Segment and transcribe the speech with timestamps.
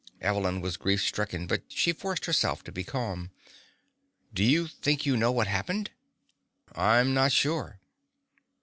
[0.19, 3.29] Evelyn was grief stricken, but she forced herself to be calm.
[4.33, 5.91] "Do you think you know what happened?"
[6.73, 7.79] "I'm not sure."